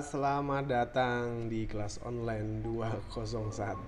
[0.00, 3.84] selamat datang di kelas online 201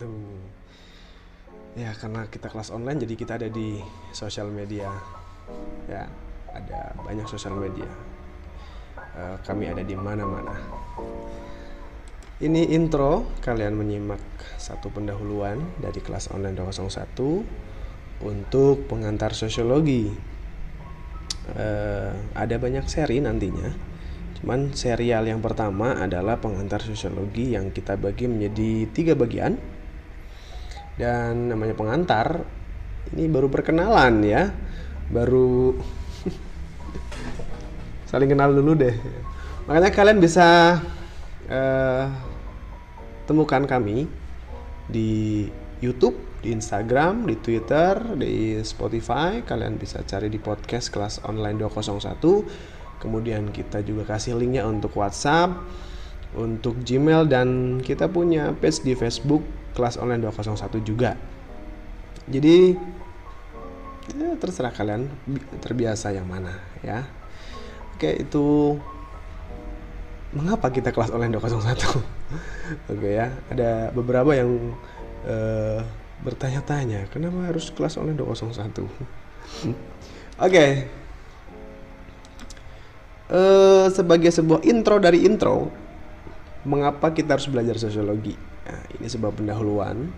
[1.73, 3.81] Ya karena kita kelas online jadi kita ada di
[4.13, 4.93] sosial media.
[5.89, 6.05] Ya
[6.53, 7.89] ada banyak sosial media.
[9.17, 10.53] Eh, Kami ada di mana-mana.
[12.45, 14.21] Ini intro kalian menyimak
[14.61, 17.41] satu pendahuluan dari kelas online 201
[18.21, 20.13] Untuk pengantar sosiologi.
[21.57, 23.92] Eh, Ada banyak seri nantinya
[24.43, 29.55] Cuman serial yang pertama adalah pengantar sosiologi yang kita bagi menjadi tiga bagian.
[30.99, 32.43] Dan namanya pengantar,
[33.15, 34.51] ini baru perkenalan ya.
[35.15, 35.79] Baru
[38.11, 38.99] saling kenal dulu deh.
[39.71, 40.83] Makanya kalian bisa
[41.47, 42.05] eh,
[43.31, 44.11] temukan kami
[44.91, 45.47] di
[45.79, 49.39] YouTube, di Instagram, di Twitter, di Spotify.
[49.47, 55.59] Kalian bisa cari di podcast kelas online 201 Kemudian kita juga kasih linknya untuk WhatsApp,
[56.39, 59.43] untuk Gmail dan kita punya page di Facebook
[59.75, 61.19] kelas online 201 juga.
[62.31, 62.79] Jadi
[64.15, 66.55] ya terserah kalian bi- terbiasa yang mana
[66.87, 67.11] ya.
[67.99, 68.79] Oke, itu
[70.33, 71.99] mengapa kita kelas online 201?
[72.93, 74.79] Oke ya, ada beberapa yang
[75.27, 75.83] eh,
[76.23, 78.87] bertanya-tanya, kenapa harus kelas online 201?
[80.47, 80.67] Oke,
[83.33, 85.73] eh sebagai sebuah intro dari intro,
[86.69, 88.37] mengapa kita harus belajar sosiologi?
[88.69, 90.13] Nah, ini sebuah pendahuluan.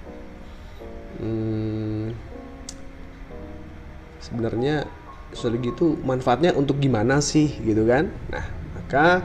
[1.22, 2.10] Hmm,
[4.18, 4.84] sebenarnya
[5.30, 8.10] sosiologi itu manfaatnya untuk gimana sih, gitu kan?
[8.34, 9.22] Nah, maka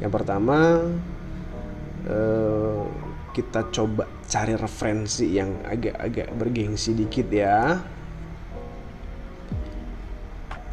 [0.00, 0.80] yang pertama
[2.08, 2.82] eh,
[3.36, 7.84] kita coba cari referensi yang agak-agak bergengsi dikit ya.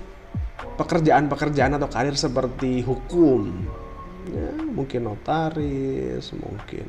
[0.75, 3.47] pekerjaan-pekerjaan atau karir seperti hukum,
[4.31, 6.87] ya, mungkin notaris, mungkin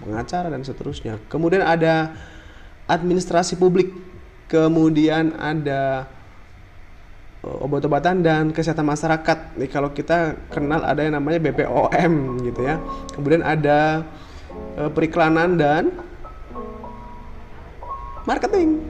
[0.00, 1.20] pengacara dan seterusnya.
[1.28, 2.14] Kemudian ada
[2.88, 3.92] administrasi publik,
[4.48, 6.08] kemudian ada
[7.44, 9.60] eh, obat-obatan dan kesehatan masyarakat.
[9.60, 12.80] Nih kalau kita kenal ada yang namanya BPOM gitu ya.
[13.12, 14.08] Kemudian ada
[14.80, 15.92] eh, periklanan dan
[18.24, 18.80] marketing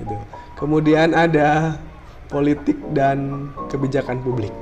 [0.00, 0.16] gitu.
[0.56, 1.80] Kemudian ada
[2.30, 4.54] politik dan kebijakan publik.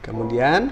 [0.00, 0.70] Kemudian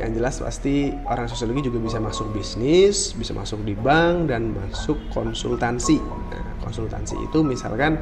[0.00, 4.96] yang jelas pasti orang sosiologi juga bisa masuk bisnis, bisa masuk di bank dan masuk
[5.12, 6.00] konsultansi.
[6.00, 8.00] Nah, konsultansi itu misalkan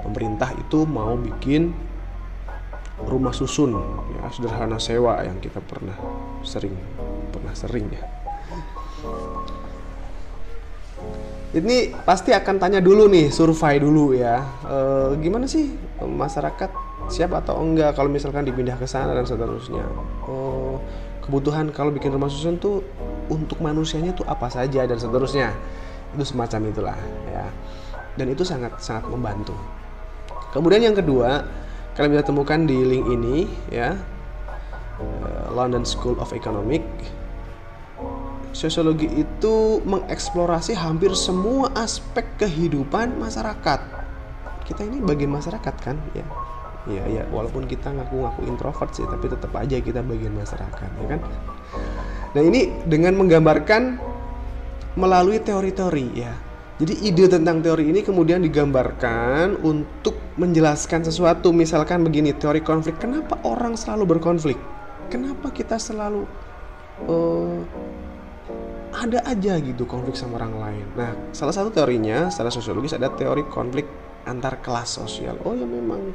[0.00, 1.74] pemerintah itu mau bikin
[3.04, 3.76] rumah susun
[4.16, 5.92] ya sederhana sewa yang kita pernah
[6.40, 6.72] sering
[7.28, 8.02] pernah sering ya.
[11.56, 14.44] Ini pasti akan tanya dulu nih, survei dulu ya.
[14.64, 16.70] Eh, gimana sih masyarakat
[17.08, 19.86] siap atau enggak kalau misalkan dipindah ke sana dan seterusnya.
[20.26, 20.82] Oh,
[21.24, 22.84] kebutuhan kalau bikin rumah susun tuh
[23.32, 25.54] untuk manusianya tuh apa saja dan seterusnya.
[26.12, 26.98] Itu semacam itulah
[27.30, 27.46] ya.
[28.16, 29.56] Dan itu sangat sangat membantu.
[30.52, 31.44] Kemudian yang kedua,
[31.96, 33.36] kalian bisa temukan di link ini
[33.68, 33.96] ya.
[34.96, 36.80] Eh, London School of Economic
[38.56, 43.95] Sosiologi itu mengeksplorasi hampir semua aspek kehidupan masyarakat.
[44.66, 46.26] Kita ini bagian masyarakat kan, ya.
[46.86, 51.20] Ya, ya, walaupun kita ngaku-ngaku introvert sih, tapi tetap aja kita bagian masyarakat, ya kan?
[52.34, 53.98] Nah, ini dengan menggambarkan
[54.94, 56.30] melalui teori-teori ya.
[56.76, 61.48] Jadi ide tentang teori ini kemudian digambarkan untuk menjelaskan sesuatu.
[61.48, 63.00] Misalkan begini, teori konflik.
[63.00, 64.60] Kenapa orang selalu berkonflik?
[65.08, 66.28] Kenapa kita selalu
[67.08, 67.58] eh,
[68.96, 70.86] ada aja gitu konflik sama orang lain.
[70.96, 73.84] Nah, salah satu teorinya secara sosiologis ada teori konflik
[74.26, 75.38] antar kelas sosial.
[75.46, 76.12] Oh ya memang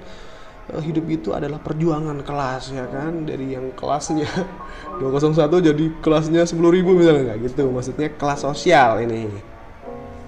[0.69, 4.27] eh, hidup itu adalah perjuangan kelas ya kan dari yang kelasnya
[5.01, 6.59] 201 jadi kelasnya 10.000
[6.91, 7.71] misalnya nggak gitu.
[7.71, 9.31] Maksudnya kelas sosial ini.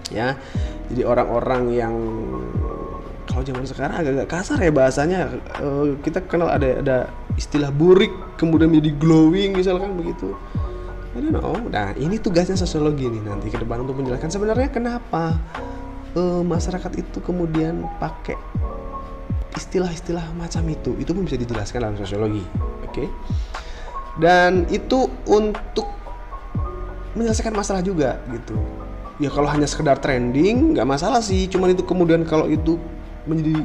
[0.09, 0.39] Ya.
[0.87, 1.95] Jadi orang-orang yang
[3.23, 5.19] kalau zaman sekarang agak-agak kasar ya bahasanya
[5.63, 6.97] Eh, kita kenal ada ada
[7.33, 10.35] istilah burik kemudian menjadi glowing misalkan begitu
[11.13, 11.53] I don't know.
[11.69, 15.37] Nah, ini tugasnya sosiologi nih nanti ke depan untuk menjelaskan sebenarnya kenapa
[16.17, 18.37] eh, masyarakat itu kemudian pakai
[19.53, 20.97] istilah-istilah macam itu.
[20.97, 22.41] Itu pun bisa dijelaskan dalam sosiologi.
[22.85, 23.05] Oke.
[24.17, 25.89] Dan itu untuk
[27.13, 28.57] menyelesaikan masalah juga gitu
[29.21, 32.81] ya kalau hanya sekedar trending nggak masalah sih cuman itu kemudian kalau itu
[33.29, 33.61] menjadi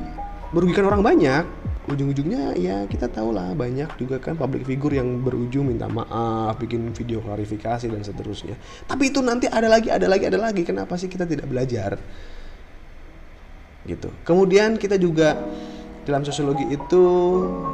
[0.53, 1.45] merugikan orang banyak
[1.89, 6.93] ujung-ujungnya ya kita tahu lah banyak juga kan public figure yang berujung minta maaf bikin
[6.93, 11.09] video klarifikasi dan seterusnya tapi itu nanti ada lagi ada lagi ada lagi kenapa sih
[11.09, 11.97] kita tidak belajar
[13.89, 14.13] gitu.
[14.29, 15.41] Kemudian kita juga
[16.09, 17.05] dalam sosiologi itu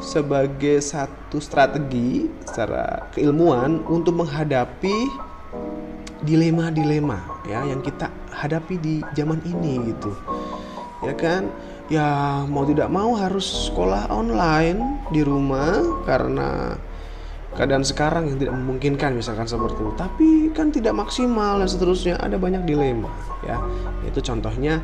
[0.02, 5.06] sebagai satu strategi secara keilmuan untuk menghadapi
[6.26, 10.10] dilema-dilema ya yang kita hadapi di zaman ini gitu.
[11.06, 11.46] Ya kan?
[11.92, 16.80] Ya mau tidak mau harus sekolah online di rumah karena
[17.54, 19.92] keadaan sekarang yang tidak memungkinkan misalkan seperti itu.
[19.94, 23.12] Tapi kan tidak maksimal dan seterusnya ada banyak dilema
[23.46, 23.60] ya.
[24.02, 24.82] Itu contohnya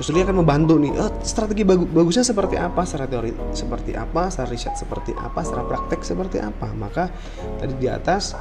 [0.00, 2.88] Sosiologi akan membantu nih oh, strategi bagu bagusnya seperti apa?
[2.88, 4.32] Secara teori seperti apa?
[4.32, 5.44] Secara riset seperti apa?
[5.44, 6.72] Secara praktek seperti apa?
[6.72, 7.12] Maka
[7.60, 8.32] tadi di atas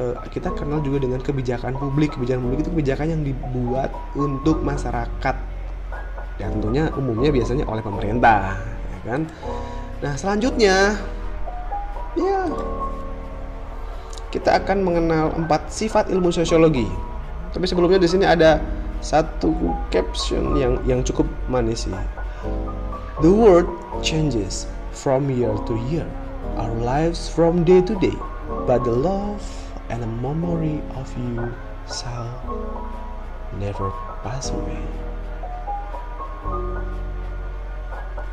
[0.00, 2.16] uh, kita kenal juga dengan kebijakan publik.
[2.16, 5.36] Kebijakan publik itu kebijakan yang dibuat untuk masyarakat.
[6.40, 9.28] Dan tentunya umumnya biasanya oleh pemerintah ya kan?
[10.00, 10.96] Nah selanjutnya
[12.16, 12.40] ya
[14.32, 16.88] kita akan mengenal empat sifat ilmu sosiologi.
[17.52, 18.58] Tapi sebelumnya di sini ada
[19.04, 19.52] satu
[19.92, 21.92] caption yang yang cukup manis sih.
[23.20, 23.68] The world
[24.00, 24.64] changes
[24.96, 26.08] from year to year,
[26.56, 28.16] our lives from day to day,
[28.64, 29.44] but the love
[29.92, 31.52] and the memory of you
[31.84, 32.32] shall
[33.60, 33.92] never
[34.24, 34.80] pass away.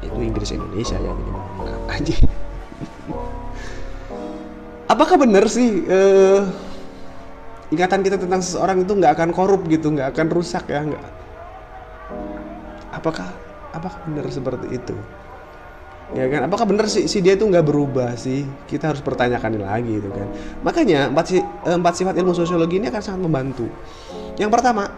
[0.01, 2.15] Itu Inggris Indonesia ya, mau aja.
[4.88, 5.83] Apakah benar sih?
[5.85, 6.47] Uh,
[7.71, 11.06] ingatan kita tentang seseorang itu nggak akan korup gitu nggak akan rusak ya nggak.
[12.91, 13.31] Apakah
[13.71, 14.95] apakah benar seperti itu?
[16.12, 16.44] Ya kan?
[16.44, 18.44] Apakah benar sih si dia itu nggak berubah sih?
[18.68, 20.27] Kita harus pertanyakan lagi itu kan.
[20.59, 23.71] Makanya empat, si, eh, empat sifat ilmu sosiologi ini akan sangat membantu.
[24.35, 24.91] Yang pertama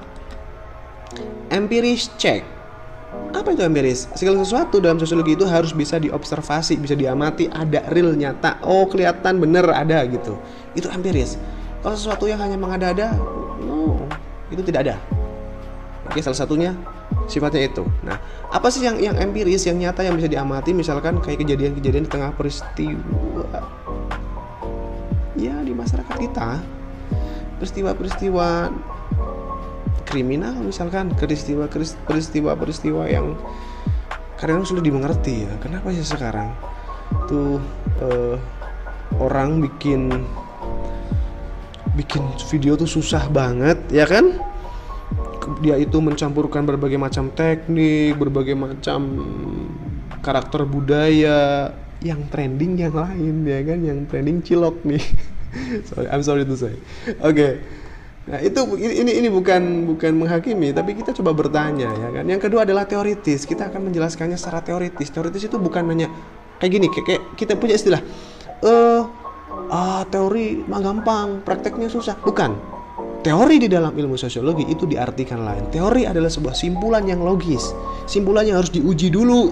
[1.54, 2.42] empiris check
[3.34, 4.10] apa itu empiris?
[4.18, 8.58] Segala sesuatu dalam sosiologi itu harus bisa diobservasi bisa diamati ada real nyata.
[8.66, 10.42] Oh kelihatan bener ada gitu.
[10.74, 11.38] Itu empiris
[11.84, 13.12] kalau sesuatu yang hanya mengada-ada,
[13.60, 14.08] no,
[14.48, 14.96] itu tidak ada.
[16.08, 16.72] Oke, salah satunya
[17.28, 17.84] sifatnya itu.
[18.08, 18.20] Nah,
[18.52, 22.32] apa sih yang yang empiris, yang nyata yang bisa diamati misalkan kayak kejadian-kejadian di tengah
[22.36, 23.60] peristiwa
[25.36, 26.64] ya di masyarakat kita.
[27.60, 28.48] Peristiwa-peristiwa
[30.04, 31.68] kriminal misalkan peristiwa
[32.08, 33.36] peristiwa-peristiwa yang
[34.36, 35.54] kadang sudah dimengerti ya.
[35.64, 36.52] Kenapa sih sekarang
[37.32, 37.64] tuh
[38.04, 38.36] uh,
[39.20, 40.12] orang bikin
[41.94, 44.34] bikin video tuh susah banget ya kan
[45.60, 49.02] dia itu mencampurkan berbagai macam teknik berbagai macam
[50.24, 51.70] karakter budaya
[52.04, 55.04] yang trending yang lain ya kan yang trending cilok nih
[55.88, 56.74] sorry I'm sorry to say
[57.22, 57.54] oke okay.
[58.24, 62.24] Nah itu ini ini bukan bukan menghakimi tapi kita coba bertanya ya kan.
[62.24, 63.44] Yang kedua adalah teoritis.
[63.44, 65.12] Kita akan menjelaskannya secara teoritis.
[65.12, 66.08] Teoritis itu bukan hanya
[66.64, 68.00] kayak gini kayak, kayak kita punya istilah
[68.64, 69.12] eh uh,
[69.74, 72.14] ah teori mah gampang, prakteknya susah.
[72.22, 72.54] Bukan.
[73.24, 75.72] Teori di dalam ilmu sosiologi itu diartikan lain.
[75.72, 77.72] Teori adalah sebuah simpulan yang logis.
[78.06, 79.50] Simpulan yang harus diuji dulu.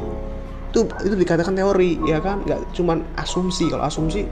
[0.70, 2.44] Itu itu dikatakan teori, ya kan?
[2.44, 3.72] Gak cuman asumsi.
[3.72, 4.28] Kalau asumsi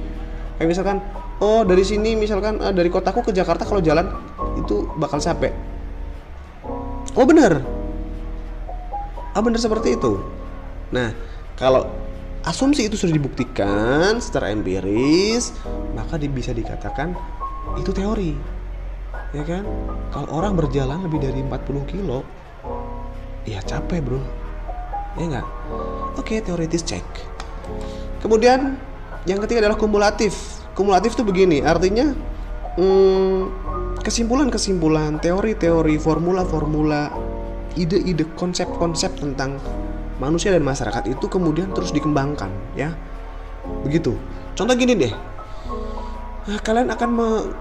[0.59, 0.99] kayak misalkan
[1.39, 4.11] oh dari sini misalkan uh, dari kotaku ke Jakarta kalau jalan
[4.59, 5.55] itu bakal capek.
[7.15, 7.63] Oh benar.
[9.31, 10.19] Ah benar seperti itu.
[10.91, 11.15] Nah,
[11.55, 11.87] kalau
[12.43, 15.55] asumsi itu sudah dibuktikan secara empiris,
[15.99, 17.11] maka bisa dikatakan
[17.75, 18.31] itu teori.
[19.35, 19.67] Ya kan?
[20.15, 22.25] Kalau orang berjalan lebih dari 40 kilo,
[23.43, 24.21] ya capek, Bro.
[25.19, 25.47] Ya enggak?
[26.15, 27.03] Oke, teoritis cek.
[28.23, 28.79] Kemudian
[29.27, 30.63] yang ketiga adalah kumulatif.
[30.73, 32.15] Kumulatif itu begini, artinya
[32.79, 33.41] hmm,
[33.99, 37.11] kesimpulan-kesimpulan, teori-teori, formula-formula,
[37.75, 39.59] ide-ide, konsep-konsep tentang
[40.19, 42.91] manusia dan masyarakat itu kemudian terus dikembangkan ya
[43.87, 44.19] begitu
[44.53, 45.13] contoh gini deh
[46.63, 47.09] kalian akan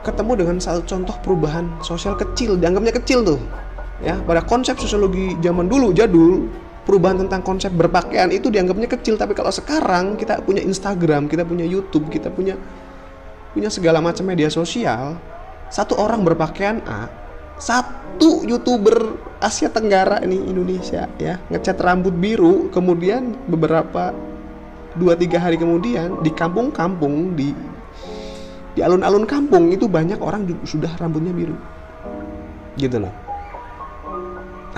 [0.07, 3.41] ketemu dengan satu contoh perubahan sosial kecil dianggapnya kecil tuh.
[3.99, 6.47] Ya pada konsep sosiologi zaman dulu jadul
[6.87, 9.19] perubahan tentang konsep berpakaian itu dianggapnya kecil.
[9.19, 12.55] Tapi kalau sekarang kita punya Instagram kita punya YouTube kita punya
[13.53, 15.19] punya segala macam media sosial
[15.73, 17.09] satu orang berpakaian A
[17.59, 24.15] satu youtuber Asia Tenggara ini Indonesia ya ngecat rambut biru kemudian beberapa
[24.95, 27.53] dua tiga hari kemudian di kampung-kampung di
[28.79, 31.59] di alun-alun kampung itu banyak orang sudah rambutnya biru.
[32.79, 33.11] Gitu loh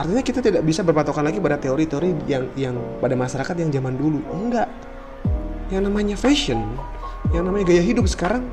[0.00, 2.72] artinya kita tidak bisa berpatokan lagi pada teori-teori yang yang
[3.04, 4.24] pada masyarakat yang zaman dulu.
[4.32, 4.72] Enggak.
[5.68, 6.64] Yang namanya fashion
[7.36, 8.48] yang namanya gaya hidup sekarang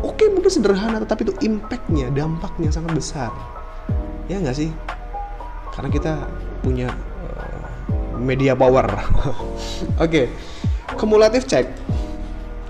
[0.00, 3.30] oke okay, mungkin sederhana tetapi itu impactnya dampaknya sangat besar.
[4.26, 4.72] Ya nggak sih?
[5.76, 6.12] Karena kita
[6.64, 8.88] punya uh, media power.
[10.00, 10.00] Oke.
[10.00, 10.26] Okay.
[10.94, 11.66] kumulatif cek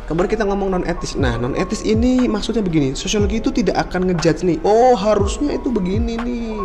[0.05, 1.17] Kemudian kita ngomong non etis.
[1.17, 4.59] Nah, non etis ini maksudnya begini, sosiologi itu tidak akan ngejudge nih.
[4.61, 6.61] Oh, harusnya itu begini nih.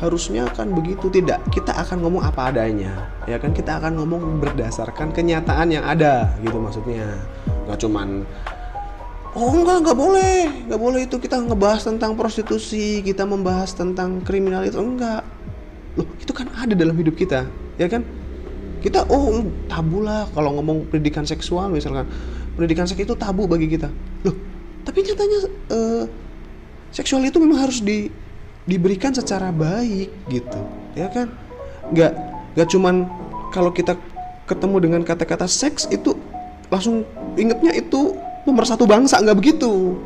[0.00, 1.44] Harusnya akan begitu tidak.
[1.52, 3.12] Kita akan ngomong apa adanya.
[3.28, 7.06] Ya kan kita akan ngomong berdasarkan kenyataan yang ada gitu maksudnya.
[7.68, 8.26] Gak cuman
[9.32, 14.76] Oh enggak, enggak boleh, enggak boleh itu kita ngebahas tentang prostitusi, kita membahas tentang kriminalitas,
[14.76, 15.24] enggak.
[15.96, 17.48] Loh, itu kan ada dalam hidup kita,
[17.80, 18.04] ya kan?
[18.82, 22.04] Kita oh tabu lah kalau ngomong pendidikan seksual misalkan.
[22.52, 23.88] Pendidikan seks itu tabu bagi kita.
[24.26, 24.36] Loh
[24.82, 26.04] tapi nyatanya uh,
[26.90, 28.10] seksual itu memang harus di
[28.66, 30.60] diberikan secara baik gitu
[30.98, 31.30] ya kan?
[31.94, 32.12] Nggak
[32.58, 33.06] nggak cuman
[33.54, 33.94] kalau kita
[34.46, 36.18] ketemu dengan kata-kata seks itu
[36.68, 37.06] langsung
[37.38, 39.96] ingetnya itu nomor satu bangsa nggak begitu.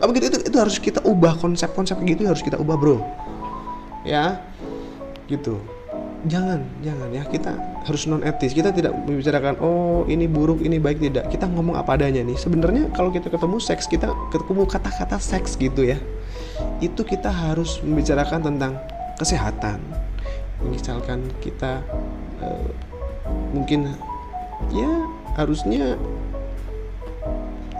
[0.00, 2.98] Nggak begitu itu, itu harus kita ubah konsep-konsep gitu harus kita ubah bro.
[4.04, 4.40] Ya
[5.28, 5.60] gitu.
[6.24, 7.52] Jangan jangan ya kita
[7.84, 8.56] harus non etis.
[8.56, 11.28] Kita tidak membicarakan oh ini buruk ini baik tidak.
[11.28, 12.36] Kita ngomong apa adanya nih.
[12.36, 16.00] Sebenarnya kalau kita ketemu seks kita ketemu kata-kata seks gitu ya
[16.78, 18.72] itu kita harus membicarakan tentang
[19.20, 19.78] kesehatan.
[20.64, 21.84] Misalkan kita
[22.40, 22.68] uh,
[23.52, 23.92] mungkin
[24.72, 24.90] ya
[25.36, 25.98] harusnya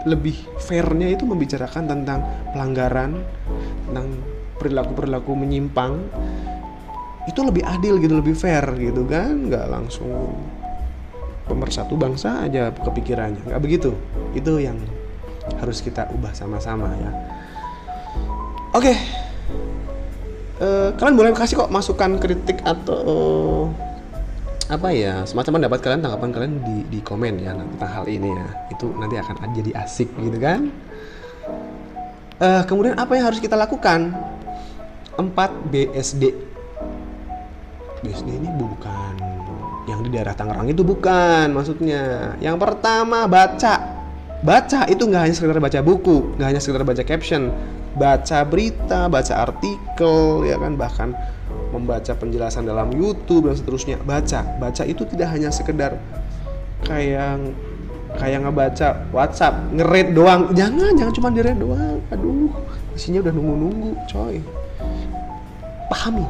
[0.05, 2.21] lebih fairnya itu membicarakan tentang
[2.53, 3.25] pelanggaran
[3.89, 4.07] tentang
[4.61, 5.97] perilaku-perilaku menyimpang
[7.25, 9.49] itu lebih adil gitu lebih fair gitu kan.
[9.49, 10.37] Nggak langsung
[11.45, 13.45] pemersatu bangsa aja kepikirannya.
[13.45, 13.93] Nggak begitu.
[14.33, 14.77] Itu yang
[15.61, 17.11] harus kita ubah sama-sama ya.
[18.73, 18.91] Oke.
[18.91, 18.97] Okay.
[20.59, 23.65] uh, eh, kalian boleh kasih kok masukan kritik atau uh,
[24.65, 28.47] apa ya semacam pendapat kalian tanggapan kalian di di komen ya tentang hal ini ya.
[28.73, 30.73] Itu nanti akan jadi asik gitu kan.
[32.35, 34.11] Uh, kemudian apa yang harus kita lakukan?
[35.15, 36.35] 4 BSD
[38.05, 39.13] BSD ini bukan
[39.89, 42.33] yang di daerah Tangerang itu bukan maksudnya.
[42.41, 43.97] Yang pertama baca.
[44.45, 47.49] Baca itu nggak hanya sekedar baca buku, nggak hanya sekedar baca caption,
[47.97, 51.09] baca berita, baca artikel, ya kan bahkan
[51.73, 53.97] membaca penjelasan dalam YouTube dan seterusnya.
[54.05, 55.97] Baca, baca itu tidak hanya sekedar
[56.85, 57.41] kayak
[58.21, 60.53] kayak ngebaca WhatsApp, ngeread doang.
[60.53, 61.97] Jangan, jangan cuma di read doang.
[62.13, 62.53] Aduh,
[62.93, 64.37] isinya udah nunggu-nunggu, coy.
[65.89, 66.25] Pahami.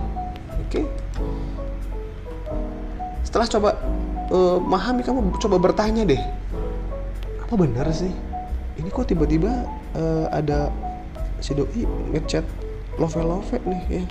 [0.65, 0.81] Oke?
[0.81, 0.85] Okay?
[3.35, 3.69] Setelah coba
[4.31, 6.23] uh, memahami kamu coba bertanya deh.
[7.43, 8.15] Apa benar sih?
[8.79, 10.71] Ini kok tiba-tiba uh, ada
[11.43, 11.83] si doi
[12.15, 12.47] ngechat
[12.95, 14.03] love love nih ya.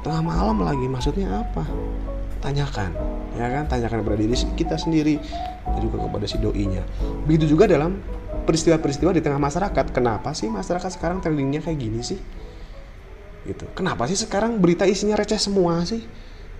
[0.00, 1.68] Tengah malam lagi maksudnya apa?
[2.40, 2.96] Tanyakan
[3.36, 3.68] ya kan?
[3.68, 5.20] Tanyakan kepada diri kita sendiri
[5.68, 6.80] dan juga kepada si doinya.
[7.28, 8.00] Begitu juga dalam
[8.48, 9.92] peristiwa-peristiwa di tengah masyarakat.
[9.92, 12.16] Kenapa sih masyarakat sekarang trendingnya kayak gini sih?
[13.44, 13.68] Gitu.
[13.76, 16.00] Kenapa sih sekarang berita isinya receh semua sih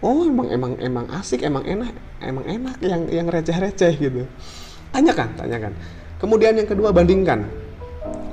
[0.04, 4.28] oh emang emang emang asik emang enak emang enak yang yang receh-receh gitu.
[4.92, 5.72] Tanyakan tanyakan.
[6.20, 7.48] Kemudian yang kedua bandingkan.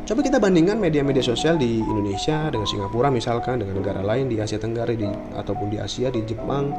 [0.03, 4.59] Coba kita bandingkan media-media sosial di Indonesia dengan Singapura misalkan dengan negara lain di Asia
[4.59, 5.07] Tenggara di
[5.39, 6.75] ataupun di Asia di Jepang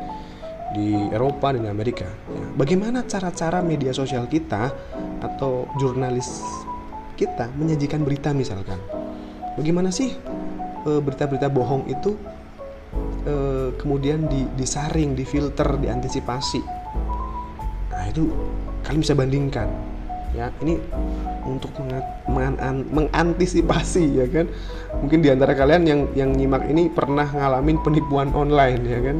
[0.77, 2.09] di Eropa dan di Amerika.
[2.09, 4.73] Ya, bagaimana cara-cara media sosial kita
[5.21, 6.45] atau jurnalis
[7.17, 8.81] kita menyajikan berita misalkan?
[9.57, 10.13] Bagaimana sih
[10.89, 12.17] eh, berita-berita bohong itu
[13.27, 16.61] uh, kemudian di, disaring, difilter, diantisipasi.
[17.93, 18.29] Nah itu
[18.83, 19.69] kalian bisa bandingkan,
[20.35, 20.81] ya ini
[21.47, 21.71] untuk
[22.91, 24.47] mengantisipasi ya kan.
[25.01, 29.19] Mungkin di antara kalian yang yang nyimak ini pernah ngalamin penipuan online ya kan.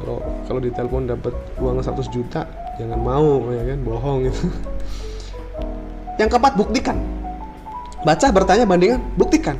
[0.00, 0.18] Kalau
[0.48, 2.48] kalau ditelepon dapat uang 100 juta,
[2.80, 4.44] jangan mau ya kan, bohong itu.
[6.20, 6.96] Yang keempat buktikan.
[8.00, 9.56] Baca, bertanya, bandingkan, buktikan.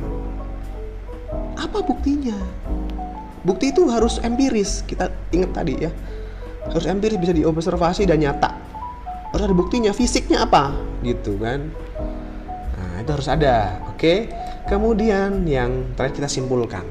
[1.57, 2.33] Apa buktinya?
[3.45, 4.85] Bukti itu harus empiris.
[4.85, 5.91] Kita ingat tadi ya.
[6.69, 8.51] Harus empiris bisa diobservasi dan nyata.
[9.31, 10.75] Harus ada buktinya fisiknya apa?
[11.01, 11.71] Gitu kan.
[12.77, 13.81] Nah itu harus ada.
[13.93, 14.29] Oke?
[14.69, 16.85] Kemudian yang terakhir kita simpulkan.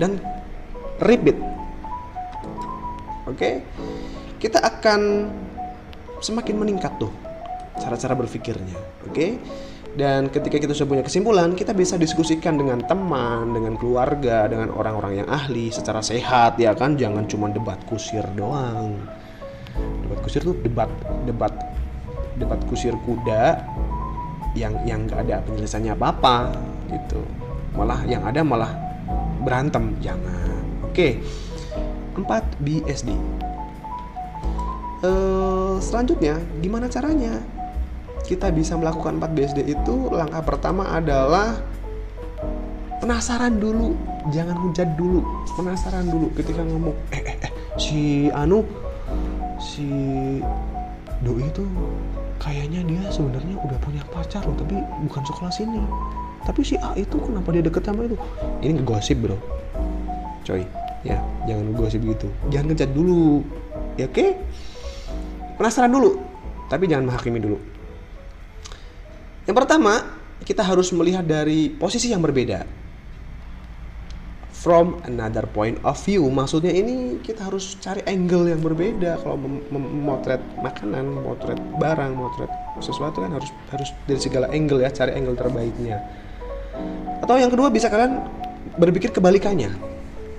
[0.00, 0.18] Dan
[1.02, 1.36] repeat.
[3.28, 3.64] Oke?
[4.40, 5.30] Kita akan
[6.20, 7.12] semakin meningkat tuh
[7.80, 8.78] cara-cara berpikirnya.
[9.08, 9.40] Oke
[9.94, 15.22] dan ketika kita sudah punya kesimpulan, kita bisa diskusikan dengan teman, dengan keluarga, dengan orang-orang
[15.22, 18.98] yang ahli secara sehat ya kan, jangan cuma debat kusir doang.
[20.02, 20.90] Debat kusir tuh debat
[21.30, 21.54] debat
[22.34, 23.62] debat kusir kuda
[24.58, 26.58] yang yang nggak ada penyelesaiannya apa-apa
[26.90, 27.22] gitu.
[27.78, 28.74] Malah yang ada malah
[29.46, 30.62] berantem, jangan.
[30.90, 31.22] Oke.
[32.18, 33.10] 4 BSD.
[35.04, 37.53] Uh, selanjutnya gimana caranya?
[38.24, 41.60] Kita bisa melakukan 4 BSD itu langkah pertama adalah
[43.04, 43.92] penasaran dulu
[44.32, 45.20] jangan hujat dulu
[45.60, 48.64] penasaran dulu ketika ngomong eh eh eh si anu
[49.60, 49.84] si
[51.20, 51.64] doi itu
[52.40, 54.76] kayaknya dia sebenarnya udah punya pacar loh tapi
[55.08, 55.80] bukan sekolah sini.
[56.44, 58.20] Tapi si A itu kenapa dia deket sama itu?
[58.60, 59.40] Ini ngegosip bro.
[60.44, 60.60] Coy
[61.04, 61.16] ya
[61.48, 62.28] jangan ngegosip gitu.
[62.52, 63.40] Jangan ngejat dulu
[63.96, 64.26] ya oke?
[65.56, 66.20] Penasaran dulu
[66.68, 67.56] tapi jangan menghakimi dulu
[69.44, 72.84] yang pertama kita harus melihat dari posisi yang berbeda.
[74.64, 79.20] From another point of view maksudnya ini kita harus cari angle yang berbeda.
[79.20, 79.36] Kalau
[79.68, 82.48] memotret makanan memotret barang memotret
[82.80, 86.00] sesuatu kan harus harus dari segala angle ya cari angle terbaiknya.
[87.20, 88.24] Atau yang kedua bisa kalian
[88.80, 89.68] berpikir kebalikannya.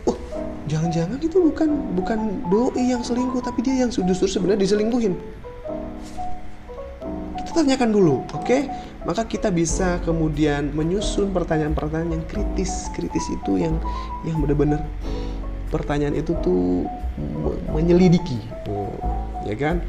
[0.10, 0.18] Oh
[0.66, 5.14] jangan-jangan itu bukan bukan doi yang selingkuh tapi dia yang justru sebenarnya diselingkuhin.
[7.46, 8.42] Kita tanyakan dulu oke?
[8.42, 8.66] okay?
[9.06, 13.78] Maka kita bisa kemudian menyusun pertanyaan-pertanyaan kritis kritis itu yang
[14.26, 14.82] yang benar-benar
[15.70, 16.90] pertanyaan itu tuh
[17.70, 18.42] menyelidiki.
[18.70, 18.98] Oh,
[19.46, 19.82] ya kan?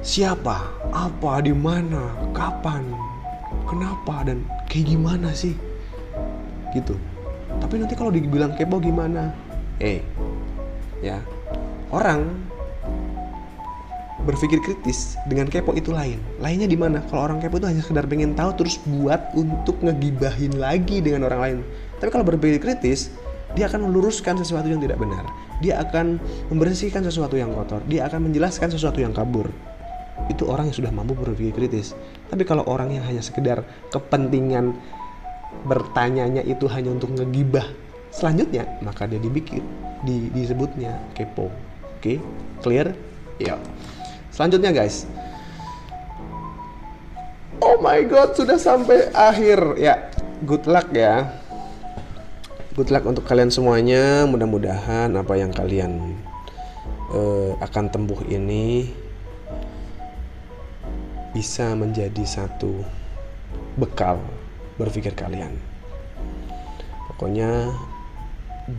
[0.00, 0.56] Siapa?
[0.92, 1.44] Apa?
[1.44, 2.12] Di mana?
[2.32, 2.84] Kapan?
[3.68, 4.24] Kenapa?
[4.24, 5.56] Dan kayak gimana sih?
[6.72, 6.96] Gitu.
[7.60, 9.32] Tapi nanti kalau dibilang kepo gimana?
[9.80, 10.00] Eh
[11.04, 11.20] ya.
[11.90, 12.50] Orang
[14.30, 16.22] berpikir kritis dengan kepo itu lain.
[16.38, 17.02] Lainnya di mana?
[17.10, 21.40] Kalau orang kepo itu hanya sekedar pengen tahu terus buat untuk ngegibahin lagi dengan orang
[21.42, 21.58] lain.
[21.98, 23.10] Tapi kalau berpikir kritis,
[23.58, 25.26] dia akan meluruskan sesuatu yang tidak benar.
[25.58, 26.22] Dia akan
[26.54, 27.82] membersihkan sesuatu yang kotor.
[27.90, 29.50] Dia akan menjelaskan sesuatu yang kabur.
[30.30, 31.98] Itu orang yang sudah mampu berpikir kritis.
[32.30, 34.78] Tapi kalau orang yang hanya sekedar kepentingan
[35.66, 37.66] bertanyanya itu hanya untuk ngegibah
[38.14, 39.66] selanjutnya, maka dia dibikin
[40.06, 41.50] di, disebutnya kepo.
[42.00, 42.18] Oke, okay?
[42.62, 42.94] clear?
[43.40, 43.56] Ya.
[44.30, 45.04] Selanjutnya guys.
[47.60, 49.76] Oh my god, sudah sampai akhir.
[49.76, 50.08] Ya,
[50.48, 51.28] good luck ya.
[52.72, 54.24] Good luck untuk kalian semuanya.
[54.24, 56.16] Mudah-mudahan apa yang kalian
[57.12, 58.88] uh, akan tempuh ini
[61.36, 62.80] bisa menjadi satu
[63.76, 64.18] bekal
[64.80, 65.58] berpikir kalian.
[67.12, 67.68] Pokoknya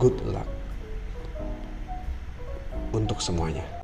[0.00, 0.48] good luck
[2.92, 3.81] untuk semuanya.